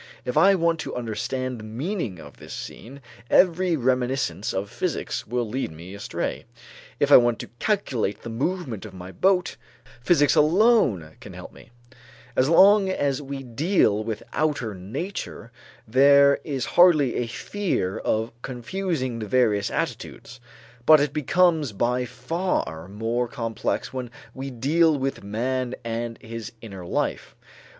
If 0.25 0.35
I 0.35 0.55
want 0.55 0.79
to 0.79 0.95
understand 0.95 1.59
the 1.59 1.63
meaning 1.63 2.17
of 2.19 2.37
this 2.37 2.55
scene 2.55 3.03
every 3.29 3.75
reminiscence 3.77 4.51
of 4.51 4.71
physics 4.71 5.27
will 5.27 5.47
lead 5.47 5.71
me 5.71 5.93
astray; 5.93 6.45
if 6.99 7.11
I 7.11 7.17
want 7.17 7.37
to 7.37 7.49
calculate 7.59 8.23
the 8.23 8.31
movement 8.31 8.83
of 8.83 8.95
my 8.95 9.11
boat, 9.11 9.57
physics 10.03 10.33
alone 10.33 11.17
can 11.19 11.33
help 11.33 11.53
me. 11.53 11.69
As 12.35 12.49
long 12.49 12.89
as 12.89 13.21
we 13.21 13.43
deal 13.43 14.03
with 14.03 14.23
outer 14.33 14.73
nature, 14.73 15.51
there 15.87 16.39
is 16.43 16.65
hardly 16.73 17.17
a 17.17 17.27
fear 17.27 17.99
of 17.99 18.31
confusing 18.41 19.19
the 19.19 19.27
various 19.27 19.69
attitudes; 19.69 20.39
but 20.87 20.99
it 20.99 21.13
becomes 21.13 21.73
by 21.73 22.05
far 22.05 22.87
more 22.87 23.27
complex 23.27 23.93
when 23.93 24.09
we 24.33 24.49
deal 24.49 24.97
with 24.97 25.23
man 25.23 25.75
and 25.85 26.17
his 26.23 26.53
inner 26.59 26.83
life. 26.87 27.35